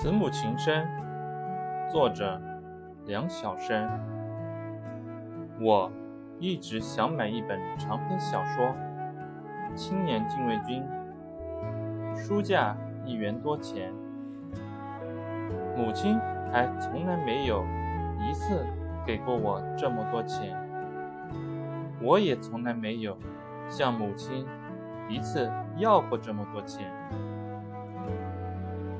[0.00, 0.88] 慈母情深，
[1.92, 2.40] 作者
[3.04, 3.86] 梁晓声。
[5.60, 5.92] 我
[6.38, 8.64] 一直想买一本长篇小说
[9.74, 10.82] 《青年禁卫军》，
[12.16, 12.74] 书价
[13.04, 13.92] 一元多钱。
[15.76, 16.18] 母亲
[16.50, 17.62] 还从来没有
[18.26, 18.64] 一次
[19.04, 20.56] 给过我这么多钱，
[22.00, 23.14] 我也从来没有
[23.68, 24.46] 向母亲
[25.10, 26.90] 一次要过这么多钱，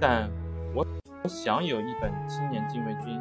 [0.00, 0.28] 但。
[0.78, 3.20] 我想有一本《青年禁卫军》，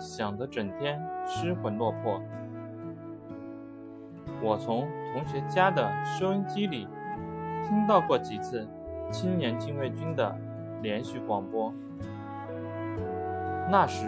[0.00, 2.18] 想得整天失魂落魄。
[4.40, 6.88] 我从同学家的收音机里
[7.62, 8.66] 听到过几次
[9.10, 10.34] 《青年禁卫军》的
[10.80, 11.70] 连续广播。
[13.70, 14.06] 那时，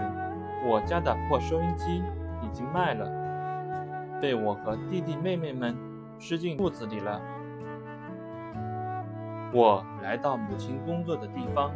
[0.66, 2.02] 我家的破收音机
[2.42, 3.10] 已经卖了，
[4.22, 5.76] 被我和弟弟妹妹们
[6.18, 7.20] 吃进肚子里了。
[9.52, 11.70] 我来到母亲工作的地方。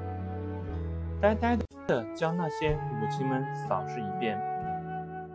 [1.20, 1.55] 呆呆
[1.87, 4.41] 地将那些母亲们扫视一遍，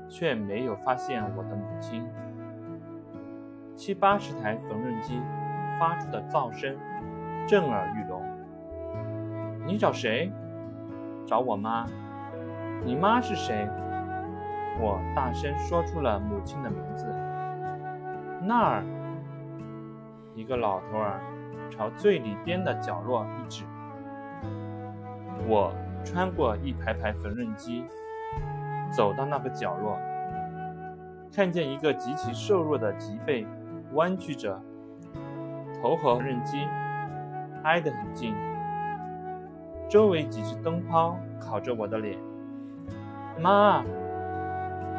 [0.09, 2.03] 却没有发现我的母亲。
[3.75, 5.21] 七八十台缝纫机
[5.79, 6.75] 发出的噪声
[7.47, 8.23] 震耳欲聋。
[9.67, 10.31] 你找谁？
[11.23, 11.85] 找我妈。
[12.83, 13.67] 你妈是谁？
[14.79, 17.05] 我大声说出了母亲的名字。
[18.41, 18.83] 那儿，
[20.33, 21.19] 一个老头儿
[21.69, 23.65] 朝最里边的角落一指。
[25.47, 25.71] 我
[26.05, 27.83] 穿过一排排缝纫机，
[28.91, 29.97] 走到那个角落，
[31.33, 33.45] 看见一个极其瘦弱的脊背
[33.93, 34.61] 弯曲着，
[35.81, 36.65] 头和缝纫机
[37.63, 38.33] 挨得很近，
[39.89, 42.17] 周围几只灯泡烤着我的脸。
[43.41, 43.83] 妈，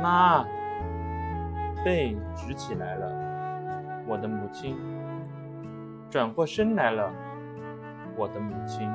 [0.02, 0.44] 妈，
[1.84, 3.10] 背直起来了，
[4.06, 4.76] 我的母亲
[6.10, 7.10] 转过身来了，
[8.16, 8.91] 我的母亲。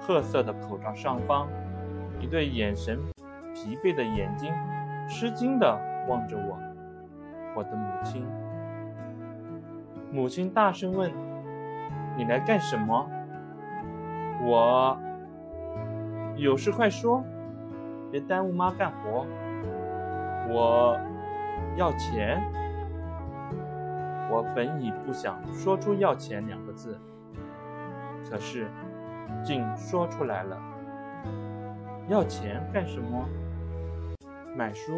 [0.00, 1.46] 褐色的口罩上方，
[2.18, 2.98] 一对眼神
[3.54, 4.52] 疲惫的眼睛，
[5.08, 6.58] 吃惊地望着我。
[7.54, 8.26] 我的母亲。
[10.10, 11.12] 母亲大声问
[12.16, 13.08] ：“你来干什么？”
[14.42, 14.98] 我
[16.36, 17.22] ：“有事快说，
[18.10, 19.26] 别耽误妈干活。”
[20.48, 20.98] 我
[21.76, 22.42] 要钱。
[24.30, 26.98] 我本已不想说出“要钱”两个字，
[28.28, 28.66] 可是。
[29.42, 30.56] 竟说出来了，
[32.08, 33.24] 要钱干什么？
[34.56, 34.92] 买书？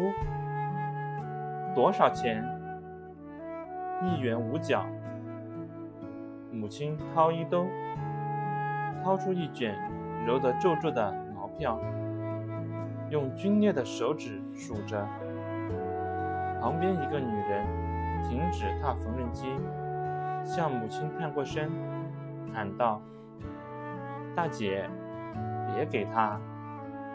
[1.75, 2.43] 多少钱？
[4.03, 4.85] 一元五角。
[6.51, 7.65] 母亲掏衣兜，
[9.03, 9.75] 掏出一卷
[10.25, 11.79] 揉得皱皱的毛票，
[13.09, 15.07] 用皲裂的手指数着。
[16.61, 17.65] 旁边一个女人
[18.23, 19.47] 停止踏缝纫机，
[20.43, 21.71] 向母亲探过身，
[22.53, 23.01] 喊道。
[24.35, 24.89] 大姐，
[25.67, 26.39] 别给他，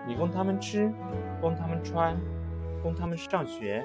[0.06, 0.92] 你供他们吃，
[1.40, 2.16] 供他们穿，
[2.82, 3.84] 供他们上学，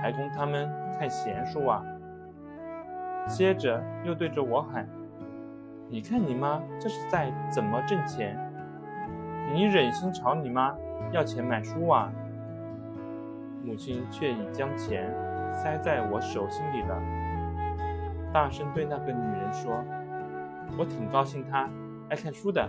[0.00, 1.82] 还供他们看闲书啊。
[3.26, 4.88] 接着又对着我喊
[5.90, 8.34] ：“你看你妈这是在怎么挣钱？
[9.52, 10.74] 你忍心朝你妈
[11.12, 12.10] 要钱买书啊？”
[13.62, 15.12] 母亲却已将钱
[15.52, 16.98] 塞在我手心里了，
[18.32, 19.84] 大声对那个女人说
[20.78, 21.68] ：“我挺高兴她。”
[22.08, 22.66] 爱看书的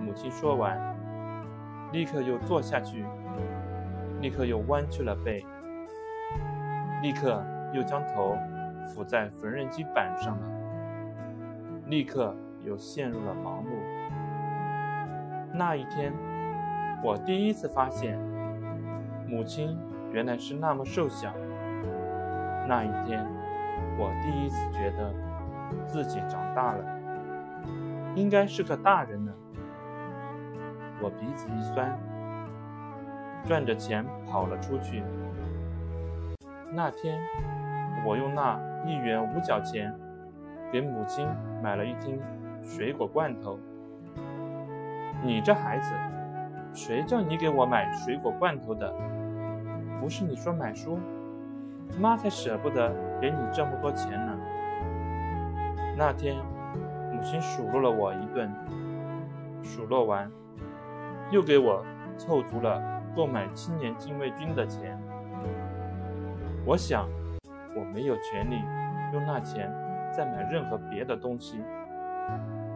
[0.00, 0.74] 母亲说完，
[1.92, 3.04] 立刻又坐下去，
[4.22, 5.44] 立刻又弯曲了背，
[7.02, 7.44] 立刻
[7.74, 8.38] 又将头
[8.88, 10.46] 伏在缝纫机板上了，
[11.88, 12.34] 立刻
[12.64, 13.68] 又陷入了忙碌。
[15.52, 16.10] 那一天，
[17.04, 18.18] 我第一次发现
[19.28, 19.78] 母亲
[20.10, 21.30] 原来是那么瘦小。
[22.66, 23.26] 那一天，
[23.98, 25.12] 我第一次觉得
[25.86, 26.99] 自己长大了。
[28.14, 29.32] 应该是个大人呢。
[31.02, 31.98] 我鼻子一酸，
[33.44, 35.02] 赚着钱跑了出去。
[36.72, 37.18] 那天，
[38.04, 39.94] 我用那一元五角钱
[40.70, 41.26] 给母亲
[41.62, 42.20] 买了一听
[42.62, 43.58] 水果罐头。
[45.22, 45.94] 你这孩子，
[46.74, 48.92] 谁叫你给我买水果罐头的？
[50.00, 50.98] 不是你说买书，
[51.98, 54.36] 妈才舍不得给你这么多钱呢。
[55.96, 56.36] 那天。
[57.20, 58.50] 母亲数落了我一顿，
[59.62, 60.30] 数落完，
[61.30, 61.84] 又给我
[62.16, 62.80] 凑足了
[63.14, 64.98] 购买青年禁卫军的钱。
[66.64, 67.06] 我想，
[67.76, 68.62] 我没有权利
[69.12, 69.70] 用那钱
[70.10, 71.60] 再买任何别的东西，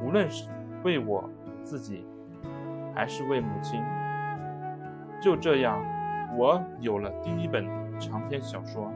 [0.03, 0.51] 无论是
[0.83, 1.25] 为我
[1.63, 2.07] 自己，
[2.95, 3.83] 还是为母亲。
[5.23, 5.83] 就这样，
[6.37, 7.67] 我有了第一本
[7.99, 8.93] 长篇小说。